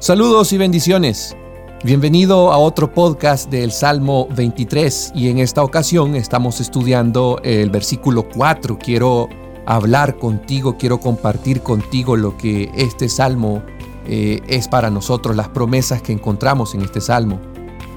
Saludos 0.00 0.54
y 0.54 0.56
bendiciones. 0.56 1.36
Bienvenido 1.84 2.52
a 2.52 2.56
otro 2.56 2.90
podcast 2.94 3.50
del 3.50 3.70
Salmo 3.70 4.28
23 4.34 5.12
y 5.14 5.28
en 5.28 5.36
esta 5.36 5.62
ocasión 5.62 6.16
estamos 6.16 6.58
estudiando 6.58 7.38
el 7.44 7.68
versículo 7.68 8.26
4. 8.26 8.78
Quiero 8.78 9.28
hablar 9.66 10.16
contigo, 10.16 10.78
quiero 10.78 11.00
compartir 11.00 11.60
contigo 11.60 12.16
lo 12.16 12.34
que 12.38 12.70
este 12.74 13.10
salmo 13.10 13.62
eh, 14.06 14.40
es 14.48 14.68
para 14.68 14.88
nosotros, 14.88 15.36
las 15.36 15.50
promesas 15.50 16.00
que 16.00 16.12
encontramos 16.12 16.74
en 16.74 16.80
este 16.80 17.02
salmo. 17.02 17.38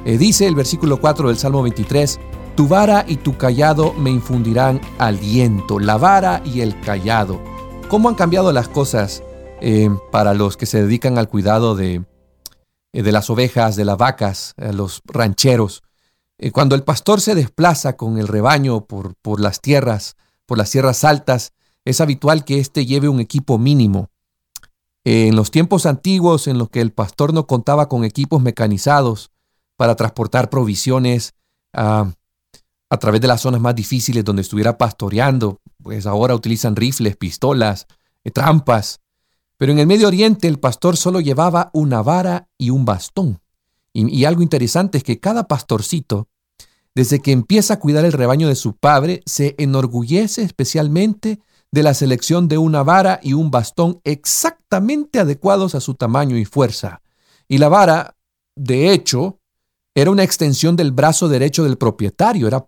Eh, 0.04 0.18
dice 0.18 0.46
el 0.46 0.56
versículo 0.56 1.00
4 1.00 1.30
del 1.30 1.38
Salmo 1.38 1.64
23, 1.64 2.20
Tu 2.56 2.68
vara 2.68 3.06
y 3.08 3.16
tu 3.16 3.38
callado 3.38 3.94
me 3.94 4.10
infundirán 4.10 4.82
aliento, 4.98 5.80
la 5.80 5.96
vara 5.96 6.42
y 6.44 6.60
el 6.60 6.78
callado. 6.82 7.40
¿Cómo 7.88 8.10
han 8.10 8.16
cambiado 8.16 8.52
las 8.52 8.68
cosas 8.68 9.24
eh, 9.66 9.90
para 10.12 10.34
los 10.34 10.58
que 10.58 10.66
se 10.66 10.84
dedican 10.84 11.18
al 11.18 11.30
cuidado 11.30 11.74
de, 11.74 12.04
eh, 12.92 13.02
de 13.02 13.12
las 13.14 13.30
ovejas, 13.30 13.78
de 13.78 13.86
las 13.86 13.98
vacas, 13.98 14.56
los 14.58 15.02
rancheros. 15.06 15.84
Eh, 16.38 16.52
cuando 16.52 16.76
el 16.76 16.84
pastor 16.84 17.22
se 17.22 17.34
desplaza 17.34 17.96
con 17.96 18.18
el 18.18 18.28
rebaño 18.28 18.84
por, 18.84 19.16
por 19.22 19.40
las 19.40 19.62
tierras, 19.62 20.18
por 20.46 20.58
las 20.58 20.70
tierras 20.70 21.06
altas, 21.06 21.54
es 21.86 22.02
habitual 22.02 22.44
que 22.44 22.60
éste 22.60 22.86
lleve 22.86 23.08
un 23.08 23.22
equipo 23.22 23.58
mínimo. 23.58 24.10
En 25.06 25.38
los 25.38 25.50
tiempos 25.50 25.86
antiguos 25.86 26.48
en 26.48 26.58
los 26.58 26.70
que 26.70 26.82
el 26.82 26.92
pastor 26.92 27.34
no 27.34 27.48
contaba 27.48 27.88
con 27.88 28.04
equipos 28.04 28.42
mecanizados 28.42 29.32
para 29.78 29.96
transportar 29.96 30.50
provisiones 30.50 31.36
a, 31.72 32.12
a 32.90 32.98
través 32.98 33.22
de 33.22 33.30
las 33.30 33.40
zonas 33.40 33.62
más 33.62 33.76
difíciles 33.76 34.26
donde 34.26 34.42
estuviera 34.42 34.78
pastoreando, 34.78 35.62
pues 35.82 36.06
ahora 36.06 36.36
utilizan 36.36 36.76
rifles, 36.76 37.16
pistolas, 37.16 37.88
trampas, 38.34 39.00
pero 39.58 39.72
en 39.72 39.80
el 39.80 39.88
Medio 39.88 40.08
Oriente 40.08 40.48
el 40.48 40.60
pastor 40.60 40.98
solo 40.98 41.22
llevaba 41.22 41.70
una 41.74 42.02
vara 42.02 42.50
y 42.58 42.70
un 42.70 42.86
bastón. 42.86 43.40
Y, 43.94 44.26
algo 44.26 44.42
interesante 44.42 44.98
es 44.98 45.04
que 45.04 45.20
cada 45.20 45.48
pastorcito, 45.48 46.28
desde 46.96 47.20
que 47.20 47.32
empieza 47.32 47.76
a 47.76 47.80
cuidar 47.80 48.06
el 48.06 48.12
rebaño 48.12 48.48
de 48.48 48.56
su 48.56 48.76
padre, 48.76 49.22
se 49.26 49.54
enorgullece 49.60 50.42
especialmente 50.42 51.40
de 51.72 51.84
la 51.84 51.94
selección 51.94 52.48
de 52.48 52.58
una 52.58 52.82
vara 52.82 53.20
y 53.22 53.34
un 53.34 53.52
bastón 53.52 54.00
exactamente 54.04 55.20
adecuados 55.20 55.76
a 55.76 55.80
su 55.80 55.94
tamaño 55.94 56.38
y 56.38 56.46
fuerza. 56.46 57.02
Y 57.48 57.60
la 57.60 57.70
vara, 57.70 58.16
de 58.56 58.92
hecho, 58.94 59.40
era 59.96 60.10
una 60.10 60.24
extensión 60.24 60.76
del 60.76 60.92
brazo 60.92 61.28
derecho 61.28 61.64
del 61.64 61.78
propietario, 61.78 62.48
era 62.48 62.66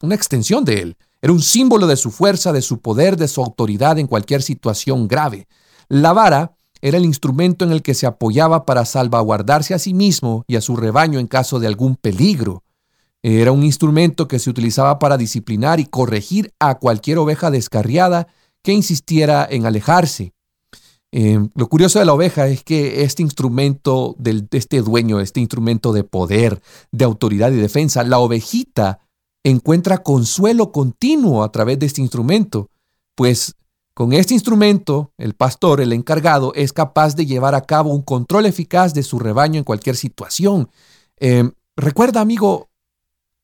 una 0.00 0.14
extensión 0.14 0.64
de 0.64 0.80
él. 0.80 0.96
Era 1.20 1.32
un 1.32 1.42
símbolo 1.42 1.86
de 1.86 1.96
su 1.96 2.10
fuerza, 2.10 2.52
de 2.52 2.62
su 2.62 2.80
poder, 2.80 3.16
de 3.16 3.28
su 3.28 3.42
autoridad 3.42 3.98
en 3.98 4.06
cualquier 4.06 4.42
situación 4.42 5.06
grave. 5.06 5.46
La 5.92 6.14
vara 6.14 6.56
era 6.80 6.96
el 6.96 7.04
instrumento 7.04 7.66
en 7.66 7.70
el 7.70 7.82
que 7.82 7.92
se 7.92 8.06
apoyaba 8.06 8.64
para 8.64 8.86
salvaguardarse 8.86 9.74
a 9.74 9.78
sí 9.78 9.92
mismo 9.92 10.42
y 10.48 10.56
a 10.56 10.62
su 10.62 10.74
rebaño 10.74 11.18
en 11.18 11.26
caso 11.26 11.60
de 11.60 11.66
algún 11.66 11.96
peligro. 11.96 12.62
Era 13.22 13.52
un 13.52 13.62
instrumento 13.62 14.26
que 14.26 14.38
se 14.38 14.48
utilizaba 14.48 14.98
para 14.98 15.18
disciplinar 15.18 15.80
y 15.80 15.84
corregir 15.84 16.54
a 16.58 16.78
cualquier 16.78 17.18
oveja 17.18 17.50
descarriada 17.50 18.26
que 18.62 18.72
insistiera 18.72 19.46
en 19.50 19.66
alejarse. 19.66 20.32
Eh, 21.12 21.46
lo 21.54 21.68
curioso 21.68 21.98
de 21.98 22.06
la 22.06 22.14
oveja 22.14 22.48
es 22.48 22.64
que 22.64 23.04
este 23.04 23.22
instrumento 23.22 24.16
de 24.18 24.46
este 24.52 24.80
dueño, 24.80 25.20
este 25.20 25.40
instrumento 25.40 25.92
de 25.92 26.04
poder, 26.04 26.62
de 26.90 27.04
autoridad 27.04 27.52
y 27.52 27.56
defensa, 27.56 28.02
la 28.02 28.18
ovejita 28.18 29.00
encuentra 29.44 29.98
consuelo 29.98 30.72
continuo 30.72 31.44
a 31.44 31.52
través 31.52 31.78
de 31.78 31.84
este 31.84 32.00
instrumento, 32.00 32.70
pues 33.14 33.56
con 33.94 34.12
este 34.12 34.34
instrumento, 34.34 35.12
el 35.18 35.34
pastor, 35.34 35.80
el 35.80 35.92
encargado, 35.92 36.52
es 36.54 36.72
capaz 36.72 37.14
de 37.14 37.26
llevar 37.26 37.54
a 37.54 37.62
cabo 37.62 37.90
un 37.90 38.02
control 38.02 38.46
eficaz 38.46 38.94
de 38.94 39.02
su 39.02 39.18
rebaño 39.18 39.58
en 39.58 39.64
cualquier 39.64 39.96
situación. 39.96 40.70
Em, 41.18 41.52
recuerda, 41.76 42.20
amigo, 42.20 42.70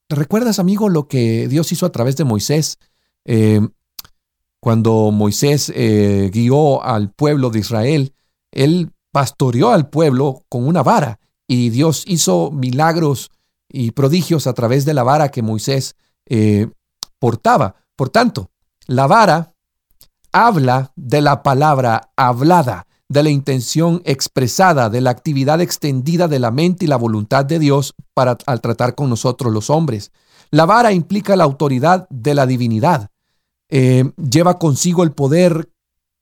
¿recuerdas, 0.08 0.58
amigo, 0.58 0.88
lo 0.88 1.06
que 1.06 1.48
Dios 1.48 1.70
hizo 1.72 1.84
a 1.84 1.92
través 1.92 2.16
de 2.16 2.24
Moisés? 2.24 2.78
Em, 3.24 3.68
cuando 4.60 5.10
Moisés 5.10 5.70
eh, 5.74 6.30
guió 6.32 6.82
al 6.82 7.12
pueblo 7.12 7.50
de 7.50 7.60
Israel, 7.60 8.14
él 8.50 8.90
pastoreó 9.12 9.70
al 9.70 9.88
pueblo 9.90 10.42
con 10.48 10.66
una 10.66 10.82
vara 10.82 11.20
y 11.46 11.70
Dios 11.70 12.04
hizo 12.06 12.50
milagros 12.50 13.30
y 13.68 13.90
prodigios 13.90 14.46
a 14.46 14.54
través 14.54 14.84
de 14.84 14.94
la 14.94 15.02
vara 15.02 15.30
que 15.30 15.42
Moisés 15.42 15.94
eh, 16.26 16.68
portaba. 17.18 17.76
Por 17.96 18.08
tanto, 18.10 18.50
la 18.86 19.06
vara 19.06 19.54
habla 20.32 20.92
de 20.96 21.20
la 21.20 21.42
palabra 21.42 22.10
hablada, 22.16 22.86
de 23.08 23.22
la 23.22 23.30
intención 23.30 24.02
expresada, 24.04 24.90
de 24.90 25.00
la 25.00 25.10
actividad 25.10 25.60
extendida 25.60 26.28
de 26.28 26.38
la 26.38 26.50
mente 26.50 26.84
y 26.84 26.88
la 26.88 26.96
voluntad 26.96 27.44
de 27.44 27.58
Dios 27.58 27.94
para 28.14 28.36
al 28.46 28.60
tratar 28.60 28.94
con 28.94 29.08
nosotros 29.08 29.52
los 29.52 29.70
hombres. 29.70 30.12
La 30.50 30.66
vara 30.66 30.92
implica 30.92 31.36
la 31.36 31.44
autoridad 31.44 32.06
de 32.10 32.34
la 32.34 32.46
divinidad. 32.46 33.10
Eh, 33.70 34.12
lleva 34.16 34.58
consigo 34.58 35.02
el 35.02 35.12
poder 35.12 35.70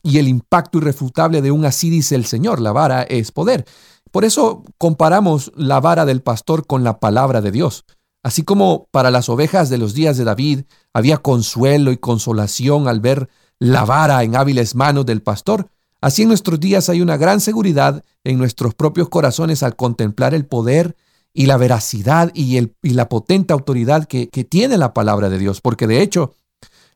y 0.02 0.18
el 0.18 0.28
impacto 0.28 0.78
irrefutable 0.78 1.42
de 1.42 1.50
un 1.50 1.64
así 1.64 1.90
dice 1.90 2.14
el 2.14 2.24
Señor. 2.24 2.60
La 2.60 2.72
vara 2.72 3.02
es 3.02 3.32
poder. 3.32 3.64
Por 4.12 4.24
eso 4.24 4.62
comparamos 4.78 5.52
la 5.56 5.80
vara 5.80 6.04
del 6.04 6.22
pastor 6.22 6.66
con 6.66 6.84
la 6.84 7.00
palabra 7.00 7.40
de 7.40 7.50
Dios. 7.50 7.84
Así 8.22 8.42
como 8.42 8.88
para 8.90 9.10
las 9.10 9.28
ovejas 9.28 9.68
de 9.68 9.78
los 9.78 9.94
días 9.94 10.16
de 10.16 10.24
David 10.24 10.62
había 10.92 11.18
consuelo 11.18 11.92
y 11.92 11.96
consolación 11.96 12.88
al 12.88 13.00
ver 13.00 13.28
la 13.58 13.84
vara 13.84 14.22
en 14.22 14.36
hábiles 14.36 14.74
manos 14.74 15.06
del 15.06 15.22
pastor, 15.22 15.68
así 16.00 16.22
en 16.22 16.28
nuestros 16.28 16.60
días 16.60 16.88
hay 16.88 17.00
una 17.00 17.16
gran 17.16 17.40
seguridad 17.40 18.04
en 18.24 18.38
nuestros 18.38 18.74
propios 18.74 19.08
corazones 19.08 19.62
al 19.62 19.76
contemplar 19.76 20.34
el 20.34 20.46
poder 20.46 20.96
y 21.32 21.46
la 21.46 21.56
veracidad 21.56 22.30
y, 22.34 22.56
el, 22.56 22.74
y 22.82 22.90
la 22.90 23.08
potente 23.08 23.52
autoridad 23.52 24.06
que, 24.06 24.28
que 24.28 24.44
tiene 24.44 24.78
la 24.78 24.94
palabra 24.94 25.28
de 25.28 25.38
Dios, 25.38 25.60
porque 25.60 25.86
de 25.86 26.02
hecho 26.02 26.34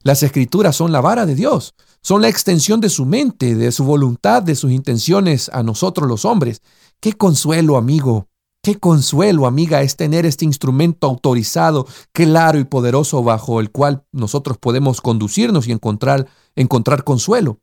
las 0.03 0.23
escrituras 0.23 0.77
son 0.77 0.93
la 0.93 1.03
vara 1.03 1.27
de 1.27 1.35
Dios, 1.35 1.75
son 2.03 2.23
la 2.23 2.29
extensión 2.29 2.81
de 2.81 2.89
su 2.89 3.05
mente, 3.05 3.55
de 3.55 3.71
su 3.71 3.85
voluntad, 3.85 4.43
de 4.43 4.57
sus 4.57 4.71
intenciones 4.71 5.51
a 5.53 5.63
nosotros 5.63 6.09
los 6.09 6.25
hombres. 6.25 6.63
Qué 7.01 7.13
consuelo, 7.13 7.77
amigo, 7.77 8.30
Qué 8.63 8.79
consuelo, 8.79 9.47
amiga, 9.47 9.81
es 9.81 9.97
tener 9.97 10.27
este 10.27 10.45
instrumento 10.45 11.07
autorizado, 11.07 11.87
claro 12.13 12.59
y 12.59 12.65
poderoso 12.65 13.23
bajo 13.23 13.59
el 13.59 13.71
cual 13.71 14.05
nosotros 14.13 14.59
podemos 14.59 15.01
conducirnos 15.01 15.67
y 15.67 15.73
encontrar, 15.73 16.27
encontrar 16.57 17.03
consuelo. 17.03 17.61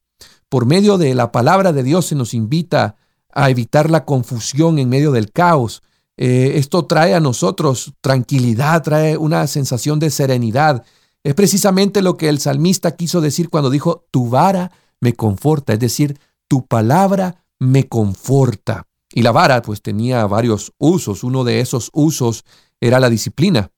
Por 0.50 0.66
medio 0.66 0.98
de 0.98 1.14
la 1.14 1.32
palabra 1.32 1.72
de 1.72 1.84
Dios 1.84 2.08
se 2.08 2.16
nos 2.16 2.34
invita 2.34 2.96
a 3.32 3.52
evitar 3.52 3.92
la 3.92 4.06
confusión 4.06 4.80
en 4.80 4.90
medio 4.90 5.12
del 5.12 5.32
caos. 5.32 5.84
Eh, 6.18 6.54
esto 6.56 6.86
trae 6.86 7.14
a 7.14 7.20
nosotros 7.20 7.94
tranquilidad, 8.02 8.82
trae 8.82 9.18
una 9.18 9.46
sensación 9.46 10.00
de 10.00 10.10
serenidad. 10.10 10.84
Es 11.24 11.36
precisamente 11.36 12.02
lo 12.02 12.18
que 12.18 12.28
el 12.28 12.40
salmista 12.40 12.96
quiso 12.96 13.22
decir 13.22 13.52
cuando 13.52 13.70
dijo, 13.70 14.08
tu 14.10 14.30
vara 14.30 14.72
me 15.00 15.14
conforta, 15.14 15.74
es 15.74 15.80
decir, 15.80 16.20
tu 16.48 16.66
palabra 16.66 17.44
me 17.60 17.88
conforta. 17.88 18.88
Y 19.14 19.22
la 19.22 19.32
vara 19.32 19.62
pues 19.62 19.82
tenía 19.82 20.26
varios 20.26 20.74
usos. 20.78 21.24
Uno 21.24 21.44
de 21.44 21.62
esos 21.62 21.90
usos 21.94 22.44
era 22.80 23.00
la 23.00 23.10
disciplina. 23.10 23.72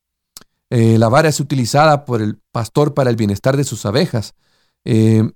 Eh, 0.70 0.98
la 0.98 1.10
vara 1.10 1.30
es 1.30 1.40
utilizada 1.40 2.06
por 2.06 2.22
el 2.22 2.40
pastor 2.52 2.94
para 2.94 3.10
el 3.10 3.16
bienestar 3.16 3.58
de 3.58 3.64
sus 3.64 3.86
abejas. 3.86 4.36
Eh, 4.86 5.30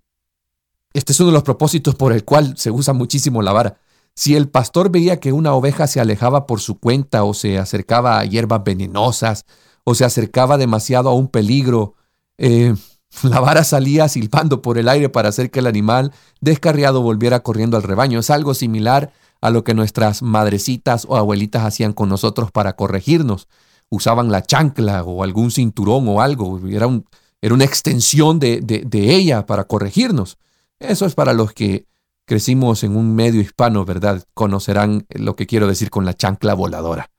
este 0.94 1.12
es 1.12 1.20
uno 1.20 1.30
de 1.30 1.34
los 1.34 1.44
propósitos 1.44 1.96
por 1.96 2.14
el 2.14 2.24
cual 2.24 2.56
se 2.58 2.70
usa 2.70 2.94
muchísimo 2.94 3.42
la 3.42 3.52
vara. 3.52 3.78
Si 4.16 4.36
el 4.36 4.48
pastor 4.48 4.92
veía 4.92 5.20
que 5.20 5.34
una 5.34 5.54
oveja 5.54 5.88
se 5.88 6.00
alejaba 6.00 6.46
por 6.46 6.62
su 6.62 6.80
cuenta 6.80 7.24
o 7.24 7.34
se 7.34 7.58
acercaba 7.58 8.20
a 8.20 8.26
hierbas 8.26 8.64
venenosas 8.64 9.46
o 9.84 9.96
se 9.96 10.06
acercaba 10.06 10.58
demasiado 10.58 11.10
a 11.10 11.16
un 11.16 11.30
peligro, 11.30 11.96
eh, 12.38 12.76
la 13.24 13.40
vara 13.40 13.64
salía 13.64 14.08
silbando 14.08 14.62
por 14.62 14.78
el 14.78 14.88
aire 14.88 15.10
para 15.10 15.30
hacer 15.30 15.50
que 15.50 15.60
el 15.60 15.68
animal 15.68 16.14
descarriado 16.42 17.02
volviera 17.02 17.42
corriendo 17.42 17.76
al 17.76 17.84
rebaño. 17.84 18.20
Es 18.20 18.30
algo 18.30 18.54
similar 18.54 19.12
a 19.44 19.50
lo 19.50 19.66
que 19.66 19.74
nuestras 19.74 20.22
madrecitas 20.22 21.06
o 21.06 21.18
abuelitas 21.18 21.66
hacían 21.66 21.92
con 21.92 22.08
nosotros 22.08 22.50
para 22.50 22.78
corregirnos. 22.78 23.50
Usaban 23.90 24.32
la 24.32 24.42
chancla 24.42 25.04
o 25.04 25.22
algún 25.22 25.52
cinturón 25.52 26.08
o 26.08 26.22
algo. 26.22 26.66
Era, 26.70 26.88
un, 26.88 27.06
era 27.42 27.54
una 27.54 27.66
extensión 27.66 28.40
de, 28.40 28.62
de 28.62 29.16
ella 29.16 29.46
para 29.46 29.66
corregirnos. 29.66 30.38
Eso 30.80 31.06
es 31.06 31.14
para 31.14 31.34
los 31.34 31.52
que 31.52 31.88
crecimos 32.24 32.86
en 32.86 32.96
un 32.96 33.16
medio 33.16 33.42
hispano, 33.42 33.84
¿verdad? 33.84 34.24
Conocerán 34.34 35.06
lo 35.10 35.36
que 35.36 35.46
quiero 35.46 35.68
decir 35.68 35.90
con 35.90 36.06
la 36.06 36.14
chancla 36.14 36.54
voladora. 36.54 37.12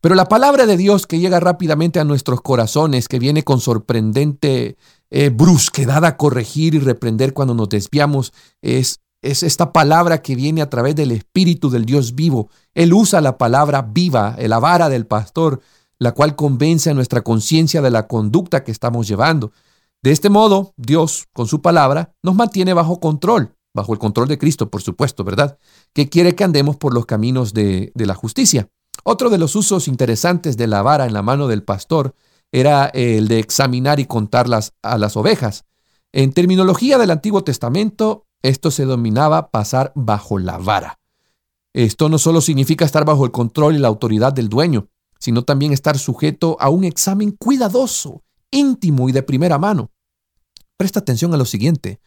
Pero 0.00 0.14
la 0.14 0.28
palabra 0.28 0.66
de 0.66 0.76
Dios 0.76 1.08
que 1.08 1.18
llega 1.18 1.40
rápidamente 1.40 1.98
a 1.98 2.04
nuestros 2.04 2.40
corazones, 2.40 3.08
que 3.08 3.18
viene 3.18 3.42
con 3.42 3.58
sorprendente 3.58 4.76
eh, 5.10 5.30
brusquedad 5.30 6.04
a 6.04 6.16
corregir 6.16 6.76
y 6.76 6.78
reprender 6.78 7.32
cuando 7.32 7.54
nos 7.54 7.68
desviamos, 7.68 8.32
es 8.62 9.00
es 9.22 9.42
esta 9.42 9.72
palabra 9.72 10.20
que 10.20 10.34
viene 10.34 10.62
a 10.62 10.68
través 10.68 10.96
del 10.96 11.12
Espíritu 11.12 11.70
del 11.70 11.84
Dios 11.84 12.14
vivo. 12.14 12.50
Él 12.74 12.92
usa 12.92 13.20
la 13.20 13.38
palabra 13.38 13.82
viva, 13.82 14.36
la 14.38 14.58
vara 14.58 14.88
del 14.88 15.06
pastor, 15.06 15.60
la 15.98 16.12
cual 16.12 16.34
convence 16.34 16.90
a 16.90 16.94
nuestra 16.94 17.22
conciencia 17.22 17.80
de 17.80 17.90
la 17.90 18.08
conducta 18.08 18.64
que 18.64 18.72
estamos 18.72 19.06
llevando. 19.06 19.52
De 20.02 20.10
este 20.10 20.28
modo, 20.28 20.74
Dios, 20.76 21.28
con 21.32 21.46
su 21.46 21.62
palabra, 21.62 22.14
nos 22.22 22.34
mantiene 22.34 22.74
bajo 22.74 22.98
control. 22.98 23.54
bajo 23.74 23.92
el 23.92 23.98
control 23.98 24.28
de 24.28 24.38
Cristo, 24.38 24.70
por 24.70 24.82
supuesto, 24.82 25.24
¿verdad? 25.24 25.56
Que 25.94 26.08
quiere 26.08 26.34
que 26.34 26.44
andemos 26.44 26.76
por 26.76 26.92
los 26.92 27.06
caminos 27.06 27.54
de, 27.54 27.90
de 27.94 28.06
la 28.06 28.14
justicia. 28.14 28.68
Otro 29.04 29.30
de 29.30 29.38
los 29.38 29.56
usos 29.56 29.88
interesantes 29.88 30.56
de 30.56 30.66
la 30.66 30.82
vara 30.82 31.06
en 31.06 31.14
la 31.14 31.22
mano 31.22 31.48
del 31.48 31.62
pastor 31.62 32.14
era 32.52 32.86
el 32.86 33.28
de 33.28 33.38
examinar 33.38 33.98
y 33.98 34.04
contar 34.04 34.48
las, 34.48 34.74
a 34.82 34.98
las 34.98 35.16
ovejas. 35.16 35.64
En 36.12 36.32
terminología 36.32 36.98
del 36.98 37.10
Antiguo 37.10 37.44
Testamento, 37.44 38.26
esto 38.42 38.70
se 38.70 38.84
dominaba 38.84 39.50
pasar 39.50 39.92
bajo 39.94 40.38
la 40.38 40.58
vara. 40.58 40.98
Esto 41.72 42.08
no 42.08 42.18
solo 42.18 42.40
significa 42.40 42.84
estar 42.84 43.04
bajo 43.04 43.24
el 43.24 43.30
control 43.30 43.76
y 43.76 43.78
la 43.78 43.88
autoridad 43.88 44.32
del 44.32 44.48
dueño, 44.48 44.88
sino 45.18 45.42
también 45.42 45.72
estar 45.72 45.98
sujeto 45.98 46.56
a 46.60 46.68
un 46.68 46.84
examen 46.84 47.30
cuidadoso, 47.30 48.22
íntimo 48.50 49.08
y 49.08 49.12
de 49.12 49.22
primera 49.22 49.58
mano. 49.58 49.90
Presta 50.76 51.00
atención 51.00 51.32
a 51.32 51.36
lo 51.36 51.44
siguiente. 51.44 52.00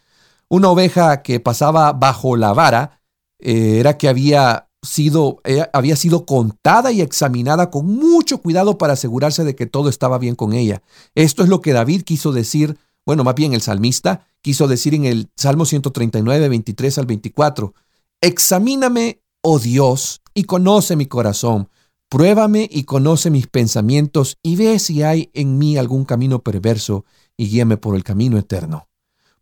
Una 0.50 0.70
oveja 0.70 1.24
que 1.24 1.40
pasaba 1.40 1.94
bajo 1.94 2.36
la 2.36 2.54
vara 2.54 3.02
eh, 3.40 3.80
era 3.80 3.98
que 3.98 4.08
había 4.08 4.70
sido, 4.84 5.42
eh, 5.44 5.66
había 5.74 5.96
sido 5.96 6.26
contada 6.26 6.92
y 6.92 7.02
examinada 7.02 7.72
con 7.72 7.88
mucho 7.88 8.40
cuidado 8.40 8.78
para 8.78 8.94
asegurarse 8.94 9.44
de 9.44 9.56
que 9.56 9.66
todo 9.66 9.90
estaba 9.90 10.18
bien 10.18 10.36
con 10.36 10.54
ella. 10.54 10.84
Esto 11.16 11.42
es 11.44 11.50
lo 11.50 11.62
que 11.62 11.74
David 11.74 12.04
quiso 12.04 12.32
decir, 12.32 12.78
bueno, 13.06 13.24
más 13.24 13.36
bien 13.36 13.54
el 13.54 13.62
salmista 13.62 14.28
quiso 14.42 14.68
decir 14.68 14.94
en 14.94 15.06
el 15.06 15.30
Salmo 15.36 15.66
139, 15.66 16.50
23 16.50 16.98
al 16.98 17.06
24. 17.06 17.74
Examíname, 18.22 19.22
oh 19.42 19.60
Dios, 19.60 20.22
y 20.34 20.44
conoce 20.44 20.96
mi 20.96 21.06
corazón. 21.06 21.70
Pruébame 22.10 22.68
y 22.72 22.84
conoce 22.84 23.30
mis 23.30 23.48
pensamientos 23.48 24.38
y 24.44 24.56
ve 24.56 24.78
si 24.80 25.04
hay 25.04 25.30
en 25.34 25.58
mí 25.58 25.78
algún 25.78 26.06
camino 26.06 26.44
perverso 26.44 27.06
y 27.36 27.48
guíame 27.50 27.78
por 27.78 27.96
el 27.96 28.04
camino 28.04 28.38
eterno. 28.38 28.88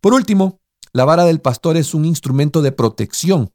Por 0.00 0.14
último, 0.14 0.60
la 0.92 1.04
vara 1.04 1.24
del 1.24 1.40
pastor 1.40 1.76
es 1.76 1.94
un 1.94 2.04
instrumento 2.04 2.62
de 2.62 2.72
protección 2.72 3.52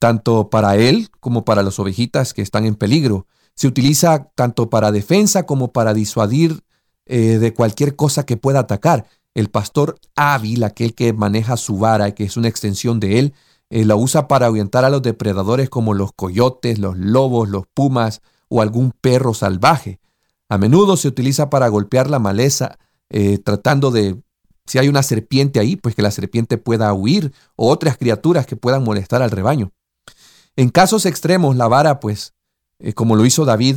tanto 0.00 0.48
para 0.48 0.76
él 0.76 1.10
como 1.20 1.44
para 1.44 1.62
las 1.62 1.78
ovejitas 1.78 2.34
que 2.34 2.42
están 2.42 2.64
en 2.64 2.74
peligro. 2.74 3.26
Se 3.54 3.68
utiliza 3.68 4.30
tanto 4.34 4.70
para 4.70 4.90
defensa 4.90 5.44
como 5.44 5.72
para 5.72 5.94
disuadir 5.94 6.64
eh, 7.06 7.38
de 7.38 7.52
cualquier 7.52 7.94
cosa 7.94 8.24
que 8.24 8.38
pueda 8.38 8.60
atacar. 8.60 9.06
El 9.34 9.48
pastor 9.48 9.98
hábil, 10.16 10.64
aquel 10.64 10.94
que 10.94 11.12
maneja 11.12 11.56
su 11.56 11.78
vara, 11.78 12.14
que 12.14 12.24
es 12.24 12.36
una 12.36 12.48
extensión 12.48 13.00
de 13.00 13.18
él, 13.18 13.34
eh, 13.70 13.84
la 13.84 13.94
usa 13.94 14.26
para 14.26 14.46
ahuyentar 14.46 14.84
a 14.84 14.90
los 14.90 15.02
depredadores 15.02 15.70
como 15.70 15.94
los 15.94 16.12
coyotes, 16.12 16.78
los 16.78 16.98
lobos, 16.98 17.48
los 17.48 17.66
pumas 17.72 18.20
o 18.48 18.62
algún 18.62 18.92
perro 18.92 19.32
salvaje. 19.32 20.00
A 20.48 20.58
menudo 20.58 20.96
se 20.96 21.06
utiliza 21.06 21.48
para 21.48 21.68
golpear 21.68 22.10
la 22.10 22.18
maleza, 22.18 22.78
eh, 23.08 23.38
tratando 23.38 23.92
de, 23.92 24.20
si 24.66 24.78
hay 24.78 24.88
una 24.88 25.04
serpiente 25.04 25.60
ahí, 25.60 25.76
pues 25.76 25.94
que 25.94 26.02
la 26.02 26.10
serpiente 26.10 26.58
pueda 26.58 26.92
huir 26.92 27.32
o 27.54 27.70
otras 27.70 27.96
criaturas 27.96 28.46
que 28.46 28.56
puedan 28.56 28.82
molestar 28.82 29.22
al 29.22 29.30
rebaño. 29.30 29.70
En 30.56 30.70
casos 30.70 31.06
extremos, 31.06 31.56
la 31.56 31.68
vara, 31.68 32.00
pues, 32.00 32.34
eh, 32.80 32.92
como 32.92 33.14
lo 33.14 33.24
hizo 33.24 33.44
David 33.44 33.76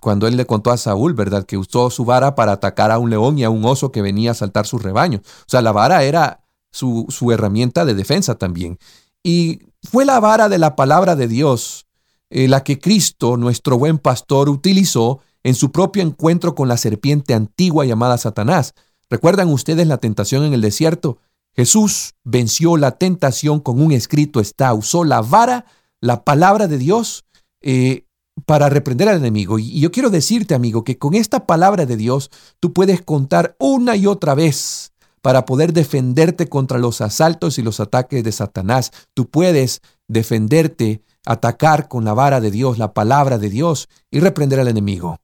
cuando 0.00 0.26
él 0.26 0.36
le 0.36 0.46
contó 0.46 0.70
a 0.70 0.76
Saúl, 0.76 1.14
¿verdad? 1.14 1.44
Que 1.44 1.56
usó 1.56 1.90
su 1.90 2.04
vara 2.04 2.34
para 2.34 2.52
atacar 2.52 2.90
a 2.90 2.98
un 2.98 3.10
león 3.10 3.38
y 3.38 3.44
a 3.44 3.50
un 3.50 3.64
oso 3.64 3.90
que 3.90 4.02
venía 4.02 4.32
a 4.32 4.34
saltar 4.34 4.66
su 4.66 4.78
rebaño. 4.78 5.18
O 5.18 5.44
sea, 5.46 5.62
la 5.62 5.72
vara 5.72 6.02
era 6.04 6.44
su, 6.70 7.06
su 7.08 7.32
herramienta 7.32 7.84
de 7.84 7.94
defensa 7.94 8.36
también. 8.36 8.78
Y 9.22 9.60
fue 9.82 10.04
la 10.04 10.20
vara 10.20 10.48
de 10.48 10.58
la 10.58 10.76
palabra 10.76 11.16
de 11.16 11.28
Dios 11.28 11.86
eh, 12.30 12.46
la 12.46 12.62
que 12.62 12.78
Cristo, 12.78 13.36
nuestro 13.36 13.78
buen 13.78 13.98
pastor, 13.98 14.48
utilizó 14.50 15.20
en 15.42 15.54
su 15.54 15.72
propio 15.72 16.02
encuentro 16.02 16.54
con 16.54 16.68
la 16.68 16.76
serpiente 16.76 17.32
antigua 17.32 17.86
llamada 17.86 18.18
Satanás. 18.18 18.74
¿Recuerdan 19.08 19.48
ustedes 19.48 19.86
la 19.86 19.98
tentación 19.98 20.44
en 20.44 20.52
el 20.52 20.60
desierto? 20.60 21.18
Jesús 21.54 22.14
venció 22.24 22.76
la 22.76 22.92
tentación 22.92 23.60
con 23.60 23.80
un 23.80 23.92
escrito 23.92 24.40
está, 24.40 24.74
usó 24.74 25.04
la 25.04 25.22
vara 25.22 25.64
la 26.00 26.22
palabra 26.22 26.68
de 26.68 26.78
Dios 26.78 27.24
eh, 27.62 28.04
para 28.46 28.68
reprender 28.68 29.08
al 29.08 29.18
enemigo. 29.18 29.58
Y 29.58 29.80
yo 29.80 29.90
quiero 29.90 30.10
decirte, 30.10 30.54
amigo, 30.54 30.84
que 30.84 30.98
con 30.98 31.14
esta 31.14 31.46
palabra 31.46 31.86
de 31.86 31.96
Dios 31.96 32.30
tú 32.60 32.72
puedes 32.72 33.02
contar 33.02 33.56
una 33.58 33.96
y 33.96 34.06
otra 34.06 34.34
vez 34.34 34.92
para 35.22 35.44
poder 35.44 35.72
defenderte 35.72 36.48
contra 36.48 36.78
los 36.78 37.00
asaltos 37.00 37.58
y 37.58 37.62
los 37.62 37.80
ataques 37.80 38.22
de 38.24 38.32
Satanás. 38.32 38.92
Tú 39.14 39.28
puedes 39.28 39.80
defenderte, 40.06 41.02
atacar 41.26 41.88
con 41.88 42.04
la 42.04 42.14
vara 42.14 42.40
de 42.40 42.50
Dios, 42.50 42.78
la 42.78 42.94
palabra 42.94 43.38
de 43.38 43.50
Dios 43.50 43.88
y 44.10 44.20
reprender 44.20 44.60
al 44.60 44.68
enemigo. 44.68 45.18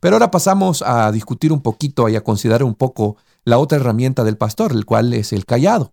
Pero 0.00 0.16
ahora 0.16 0.30
pasamos 0.30 0.82
a 0.82 1.10
discutir 1.10 1.52
un 1.52 1.60
poquito 1.60 2.08
y 2.08 2.16
a 2.16 2.22
considerar 2.22 2.62
un 2.62 2.74
poco 2.74 3.16
la 3.44 3.58
otra 3.58 3.78
herramienta 3.78 4.22
del 4.22 4.36
pastor, 4.36 4.72
el 4.72 4.84
cual 4.84 5.12
es 5.12 5.32
el 5.32 5.44
callado. 5.44 5.92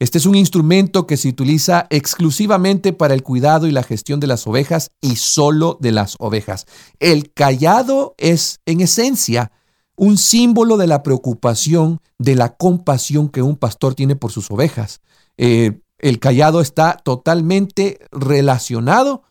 Este 0.00 0.16
es 0.16 0.24
un 0.24 0.34
instrumento 0.34 1.06
que 1.06 1.18
se 1.18 1.28
utiliza 1.28 1.86
exclusivamente 1.90 2.94
para 2.94 3.12
el 3.12 3.22
cuidado 3.22 3.66
y 3.66 3.70
la 3.70 3.82
gestión 3.82 4.18
de 4.18 4.26
las 4.26 4.46
ovejas 4.46 4.92
y 5.02 5.16
solo 5.16 5.76
de 5.78 5.92
las 5.92 6.16
ovejas. 6.18 6.64
El 7.00 7.34
callado 7.34 8.14
es, 8.16 8.60
en 8.64 8.80
esencia, 8.80 9.52
un 9.96 10.16
símbolo 10.16 10.78
de 10.78 10.86
la 10.86 11.02
preocupación, 11.02 12.00
de 12.18 12.34
la 12.34 12.56
compasión 12.56 13.28
que 13.28 13.42
un 13.42 13.56
pastor 13.56 13.94
tiene 13.94 14.16
por 14.16 14.32
sus 14.32 14.50
ovejas. 14.50 15.02
Eh, 15.36 15.82
el 15.98 16.18
callado 16.18 16.62
está 16.62 16.96
totalmente 16.96 17.98
relacionado 18.10 19.24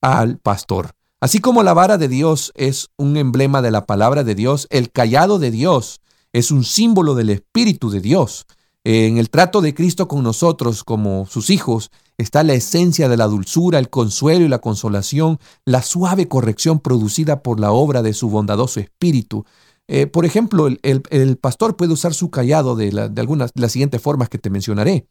al 0.00 0.38
pastor. 0.38 0.90
Así 1.20 1.38
como 1.38 1.62
la 1.62 1.72
vara 1.72 1.98
de 1.98 2.08
Dios 2.08 2.50
es 2.56 2.88
un 2.96 3.16
emblema 3.16 3.62
de 3.62 3.70
la 3.70 3.86
palabra 3.86 4.24
de 4.24 4.34
Dios, 4.34 4.66
el 4.70 4.90
callado 4.90 5.38
de 5.38 5.52
Dios 5.52 6.00
es 6.32 6.50
un 6.50 6.64
símbolo 6.64 7.14
del 7.14 7.30
Espíritu 7.30 7.90
de 7.90 8.00
Dios. 8.00 8.44
En 8.88 9.18
el 9.18 9.30
trato 9.30 9.62
de 9.62 9.74
Cristo 9.74 10.06
con 10.06 10.22
nosotros 10.22 10.84
como 10.84 11.26
sus 11.26 11.50
hijos 11.50 11.90
está 12.18 12.44
la 12.44 12.54
esencia 12.54 13.08
de 13.08 13.16
la 13.16 13.26
dulzura, 13.26 13.80
el 13.80 13.90
consuelo 13.90 14.44
y 14.44 14.48
la 14.48 14.60
consolación, 14.60 15.40
la 15.64 15.82
suave 15.82 16.28
corrección 16.28 16.78
producida 16.78 17.42
por 17.42 17.58
la 17.58 17.72
obra 17.72 18.02
de 18.02 18.12
su 18.12 18.30
bondadoso 18.30 18.78
espíritu. 18.78 19.44
Eh, 19.88 20.06
por 20.06 20.24
ejemplo, 20.24 20.68
el, 20.68 21.36
pastor 21.38 21.74
puede 21.74 21.94
usar 21.94 22.14
su 22.14 22.30
callado 22.30 22.76
de, 22.76 22.92
de 23.10 23.20
algunas 23.20 23.52
de 23.52 23.60
las 23.60 23.72
siguientes 23.72 24.00
formas 24.00 24.28
que 24.28 24.38
te 24.38 24.50
mencionaré. 24.50 25.08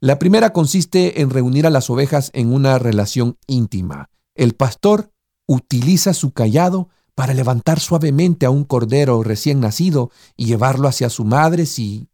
La 0.00 0.18
primera 0.18 0.54
consiste 0.54 1.20
en 1.20 1.28
reunir 1.28 1.66
a 1.66 1.70
las 1.70 1.90
ovejas 1.90 2.30
en 2.32 2.50
una 2.50 2.78
relación 2.78 3.36
íntima. 3.46 4.08
El 4.34 4.54
pastor 4.54 5.10
utiliza 5.46 6.14
su 6.14 6.30
callado 6.30 6.88
para 7.14 7.34
levantar 7.34 7.78
suavemente 7.78 8.46
a 8.46 8.50
un 8.50 8.64
cordero 8.64 9.22
recién 9.22 9.60
nacido 9.60 10.10
y 10.34 10.46
llevarlo 10.46 10.88
hacia 10.88 11.10
su 11.10 11.26
madre 11.26 11.66
si 11.66 12.08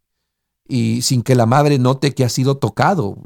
y 0.67 1.01
sin 1.01 1.21
que 1.23 1.35
la 1.35 1.45
madre 1.45 1.79
note 1.79 2.13
que 2.13 2.23
ha 2.23 2.29
sido 2.29 2.57
tocado 2.57 3.17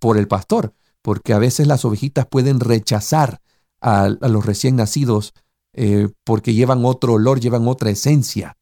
por 0.00 0.18
el 0.18 0.28
pastor, 0.28 0.74
porque 1.02 1.32
a 1.32 1.38
veces 1.38 1.66
las 1.66 1.84
ovejitas 1.84 2.26
pueden 2.26 2.60
rechazar 2.60 3.40
a, 3.80 4.08
los 4.08 4.46
recién 4.46 4.76
nacidos 4.76 5.34
eh, 5.74 6.08
porque 6.24 6.54
llevan 6.54 6.84
otro 6.84 7.14
olor, 7.14 7.40
llevan 7.40 7.66
otra 7.68 7.90
esencia. 7.90 8.56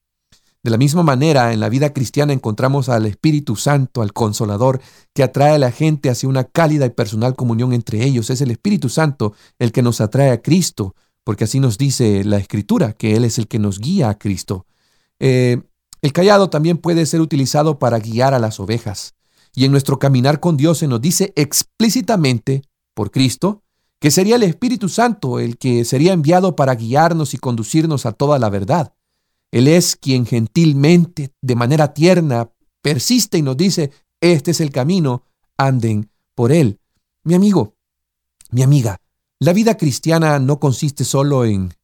De 0.63 0.71
la 0.71 0.77
misma 0.77 1.03
manera, 1.03 1.55
en 1.55 1.61
la 1.61 1.71
vida 1.71 1.95
cristiana 1.95 2.35
encontramos 2.35 2.91
al 2.91 3.07
Espíritu 3.07 3.57
Santo, 3.57 4.03
al 4.03 4.13
Consolador, 4.13 4.83
que 5.15 5.23
atrae 5.23 5.55
a 5.55 5.59
la 5.59 5.73
gente 5.73 6.11
hacia 6.11 6.29
una 6.29 6.45
cálida 6.45 6.85
y 6.85 6.91
personal 6.91 7.35
comunión 7.35 7.73
entre 7.73 8.05
ellos. 8.05 8.29
Es 8.29 8.43
el 8.43 8.51
Espíritu 8.51 8.91
Santo 8.91 9.33
el 9.59 9.73
que 9.73 9.81
nos 9.81 10.03
atrae 10.03 10.31
a 10.31 10.43
Cristo, 10.43 10.95
porque 11.25 11.45
así 11.45 11.61
nos 11.61 11.79
dice 11.79 12.25
la 12.25 12.37
Escritura, 12.37 12.93
que 12.93 13.17
Él 13.17 13.25
es 13.25 13.39
el 13.39 13.49
que 13.49 13.59
nos 13.59 13.79
guía 13.79 14.11
a 14.11 14.19
Cristo. 14.19 14.67
Eh, 15.19 15.63
el 16.03 16.13
callado 16.13 16.51
también 16.51 16.79
puede 16.79 17.07
ser 17.07 17.21
utilizado 17.21 17.79
para 17.79 17.99
guiar 17.99 18.35
a 18.35 18.39
las 18.39 18.61
ovejas. 18.61 19.15
Y 19.55 19.65
en 19.65 19.73
nuestro 19.73 19.99
caminar 19.99 20.41
con 20.41 20.57
Dios 20.57 20.79
se 20.79 20.89
nos 20.89 21.01
dice 21.01 21.33
explícitamente 21.37 22.63
por 22.95 23.11
Cristo 23.11 23.63
que 24.01 24.11
sería 24.11 24.37
el 24.37 24.43
Espíritu 24.45 24.89
Santo 24.89 25.39
el 25.39 25.59
que 25.59 25.85
sería 25.85 26.13
enviado 26.13 26.57
para 26.57 26.75
guiarnos 26.75 27.35
y 27.35 27.39
conducirnos 27.39 28.07
a 28.07 28.13
toda 28.13 28.39
la 28.39 28.49
verdad. 28.49 28.95
Él 29.51 29.69
es 29.69 29.97
quien 29.97 30.25
gentilmente, 30.25 31.33
de 31.43 31.55
manera 31.55 31.93
tierna, 31.93 32.51
persiste 32.83 33.37
y 33.37 33.43
nos 33.43 33.57
dice, 33.57 33.91
este 34.21 34.53
es 34.53 34.61
el 34.61 34.71
camino, 34.71 35.25
anden 35.59 36.11
por 36.35 36.53
él. 36.53 36.81
Mi 37.25 37.35
amigo, 37.35 37.75
mi 38.51 38.63
amiga, 38.63 39.01
la 39.39 39.53
vida 39.53 39.77
cristiana 39.77 40.39
no 40.39 40.61
consiste 40.61 41.05
solo 41.05 41.45
en 41.45 41.75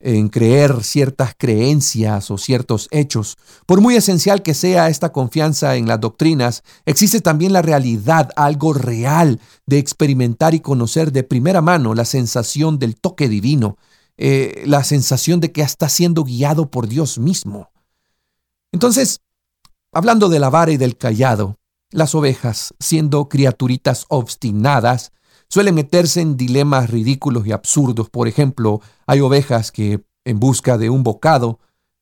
en 0.00 0.28
creer 0.28 0.82
ciertas 0.82 1.34
creencias 1.36 2.30
o 2.30 2.38
ciertos 2.38 2.88
hechos. 2.90 3.36
Por 3.66 3.82
muy 3.82 3.96
esencial 3.96 4.42
que 4.42 4.54
sea 4.54 4.88
esta 4.88 5.12
confianza 5.12 5.76
en 5.76 5.86
las 5.86 6.00
doctrinas, 6.00 6.62
existe 6.86 7.20
también 7.20 7.52
la 7.52 7.62
realidad, 7.62 8.30
algo 8.34 8.72
real, 8.72 9.40
de 9.66 9.78
experimentar 9.78 10.54
y 10.54 10.60
conocer 10.60 11.12
de 11.12 11.22
primera 11.22 11.60
mano 11.60 11.94
la 11.94 12.06
sensación 12.06 12.78
del 12.78 12.96
toque 12.96 13.28
divino, 13.28 13.76
eh, 14.16 14.62
la 14.66 14.84
sensación 14.84 15.40
de 15.40 15.52
que 15.52 15.60
está 15.60 15.88
siendo 15.88 16.24
guiado 16.24 16.70
por 16.70 16.88
Dios 16.88 17.18
mismo. 17.18 17.70
Entonces, 18.72 19.20
hablando 19.92 20.28
de 20.28 20.38
la 20.38 20.48
vara 20.48 20.72
y 20.72 20.76
del 20.78 20.96
callado, 20.96 21.58
las 21.90 22.14
ovejas, 22.14 22.72
siendo 22.78 23.28
criaturitas 23.28 24.06
obstinadas, 24.08 25.12
suelen 25.50 25.74
meterse 25.74 26.20
en 26.20 26.36
dilemas 26.36 26.88
ridículos 26.90 27.46
y 27.46 27.52
absurdos. 27.52 28.08
Por 28.08 28.28
ejemplo, 28.28 28.80
hay 29.06 29.20
ovejas 29.20 29.72
que 29.72 30.02
en 30.24 30.40
busca 30.40 30.78
de 30.78 30.88
un 30.88 31.02
bocado, 31.02 31.58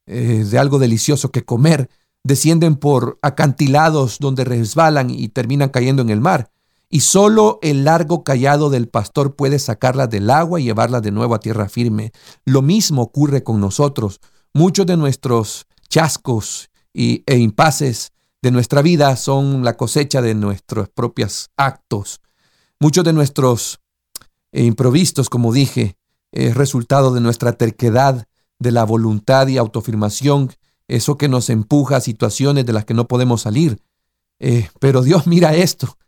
eh, 0.07 0.45
de 0.49 0.59
algo 0.59 0.79
delicioso 0.79 1.31
que 1.31 1.45
comer, 1.45 1.89
descienden 2.23 2.77
por 2.77 3.19
acantilados 3.23 4.19
donde 4.21 4.45
resbalan 4.45 5.11
y 5.11 5.29
terminan 5.29 5.71
cayendo 5.71 6.03
en 6.03 6.11
el 6.11 6.21
mar. 6.21 6.51
Y 6.91 7.01
solo 7.01 7.59
el 7.63 7.85
largo 7.85 8.25
callado 8.25 8.71
del 8.71 8.89
pastor 8.89 9.37
puede 9.37 9.59
sacarlas 9.59 10.09
del 10.09 10.31
agua 10.31 10.61
y 10.61 10.65
llevarlas 10.65 11.03
de 11.03 11.11
nuevo 11.11 11.35
a 11.35 11.41
tierra 11.41 11.69
firme. 11.69 12.13
Lo 12.45 12.63
mismo 12.63 13.03
ocurre 13.03 13.43
con 13.43 13.61
nosotros. 13.61 14.21
Muchos 14.55 14.87
de 14.87 14.97
nuestros 14.97 15.67
chascos 15.89 16.71
y, 16.95 17.25
e 17.27 17.37
impases 17.37 18.13
de 18.41 18.51
nuestra 18.51 18.83
vida 18.83 19.15
son 19.17 19.65
la 19.65 19.77
cosecha 19.77 20.23
de 20.23 20.35
nuestros 20.35 20.89
propios 20.89 21.51
actos. 21.57 22.21
Muchos 22.81 23.05
de 23.05 23.13
nuestros 23.13 23.81
eh, 24.53 24.65
improvistos, 24.65 25.29
como 25.29 25.53
dije, 25.53 25.97
es 26.33 26.55
resultado 26.55 27.13
de 27.13 27.21
nuestra 27.21 27.53
terquedad, 27.53 28.27
de 28.59 28.73
la 28.73 28.85
voluntad 28.85 29.47
y 29.49 29.57
autoafirmación, 29.57 30.53
eso 30.89 31.19
que 31.19 31.29
nos 31.29 31.51
empuja 31.51 31.97
a 31.97 32.01
situaciones 32.01 32.67
de 32.67 32.73
las 32.73 32.85
que 32.85 32.95
no 32.95 33.09
podemos 33.09 33.43
salir. 33.43 33.81
Eh, 34.41 34.69
pero 34.81 35.03
Dios 35.03 35.27
mira 35.27 35.55
esto 35.55 35.99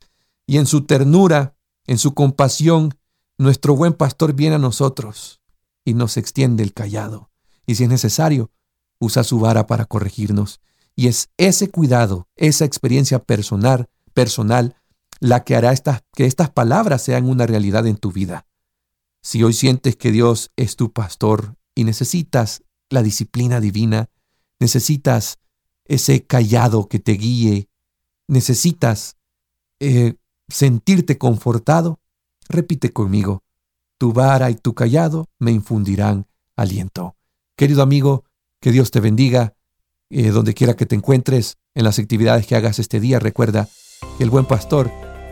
y 0.46 0.58
en 0.58 0.66
su 0.66 0.84
ternura, 0.84 1.54
en 1.86 1.98
su 1.98 2.14
compasión, 2.14 2.94
nuestro 3.38 3.76
buen 3.76 3.92
pastor 3.92 4.32
viene 4.32 4.56
a 4.56 4.58
nosotros 4.58 5.40
y 5.84 5.94
nos 5.94 6.16
extiende 6.16 6.62
el 6.62 6.72
callado. 6.72 7.30
Y 7.66 7.76
si 7.76 7.84
es 7.84 7.88
necesario, 7.88 8.50
usa 8.98 9.24
su 9.24 9.38
vara 9.38 9.66
para 9.66 9.84
corregirnos. 9.84 10.60
Y 10.96 11.06
es 11.06 11.30
ese 11.36 11.70
cuidado, 11.70 12.28
esa 12.36 12.64
experiencia 12.64 13.20
personal, 13.20 13.88
personal, 14.12 14.76
la 15.20 15.44
que 15.44 15.54
hará 15.54 15.74
que 16.14 16.24
estas 16.24 16.50
palabras 16.50 17.02
sean 17.02 17.28
una 17.28 17.46
realidad 17.46 17.86
en 17.86 17.96
tu 17.96 18.10
vida. 18.10 18.46
Si 19.22 19.42
hoy 19.42 19.52
sientes 19.52 19.96
que 19.96 20.10
Dios 20.10 20.50
es 20.56 20.76
tu 20.76 20.92
pastor 20.92 21.56
y 21.74 21.84
necesitas 21.84 22.62
la 22.88 23.02
disciplina 23.02 23.60
divina, 23.60 24.08
necesitas 24.58 25.38
ese 25.84 26.24
callado 26.24 26.88
que 26.88 26.98
te 26.98 27.12
guíe, 27.12 27.68
necesitas 28.28 29.16
eh, 29.78 30.14
sentirte 30.48 31.18
confortado, 31.18 32.00
repite 32.48 32.92
conmigo, 32.92 33.42
tu 33.98 34.12
vara 34.12 34.50
y 34.50 34.54
tu 34.54 34.74
callado 34.74 35.26
me 35.38 35.52
infundirán 35.52 36.26
aliento. 36.56 37.14
Querido 37.56 37.82
amigo, 37.82 38.24
que 38.60 38.72
Dios 38.72 38.90
te 38.90 39.00
bendiga, 39.00 39.54
eh, 40.08 40.30
donde 40.30 40.54
quiera 40.54 40.74
que 40.74 40.86
te 40.86 40.96
encuentres, 40.96 41.58
en 41.74 41.84
las 41.84 41.98
actividades 41.98 42.46
que 42.46 42.56
hagas 42.56 42.78
este 42.78 42.98
día, 42.98 43.20
recuerda 43.20 43.68
que 44.16 44.24
el 44.24 44.30
buen 44.30 44.44
pastor 44.44 44.90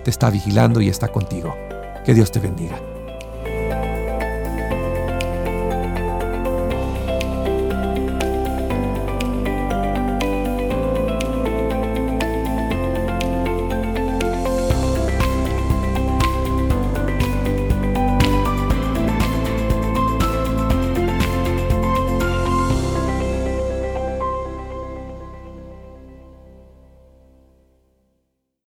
te 0.09 0.11
está 0.11 0.31
vigilando 0.31 0.81
y 0.81 0.89
está 0.89 1.09
contigo. 1.09 1.55
Que 2.03 2.15
Dios 2.15 2.33
te 2.33 2.41
bendiga. 2.41 2.81